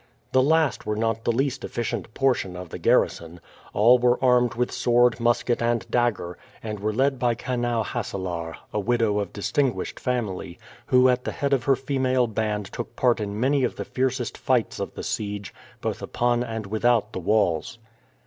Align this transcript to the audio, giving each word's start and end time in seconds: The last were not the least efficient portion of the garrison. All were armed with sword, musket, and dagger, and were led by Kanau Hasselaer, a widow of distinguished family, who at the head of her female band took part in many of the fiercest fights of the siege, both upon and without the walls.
The 0.31 0.41
last 0.41 0.83
were 0.87 0.95
not 0.95 1.25
the 1.25 1.31
least 1.31 1.63
efficient 1.63 2.11
portion 2.15 2.55
of 2.55 2.69
the 2.69 2.79
garrison. 2.79 3.39
All 3.71 3.99
were 3.99 4.17
armed 4.19 4.55
with 4.55 4.71
sword, 4.71 5.19
musket, 5.19 5.61
and 5.61 5.85
dagger, 5.91 6.39
and 6.63 6.79
were 6.79 6.91
led 6.91 7.19
by 7.19 7.35
Kanau 7.35 7.83
Hasselaer, 7.85 8.55
a 8.73 8.79
widow 8.79 9.19
of 9.19 9.31
distinguished 9.31 9.99
family, 9.99 10.57
who 10.87 11.07
at 11.07 11.23
the 11.23 11.31
head 11.31 11.53
of 11.53 11.65
her 11.65 11.75
female 11.75 12.25
band 12.25 12.65
took 12.65 12.95
part 12.95 13.19
in 13.19 13.39
many 13.39 13.63
of 13.63 13.75
the 13.75 13.85
fiercest 13.85 14.39
fights 14.39 14.79
of 14.79 14.95
the 14.95 15.03
siege, 15.03 15.53
both 15.81 16.01
upon 16.01 16.41
and 16.43 16.65
without 16.65 17.13
the 17.13 17.19
walls. 17.19 17.77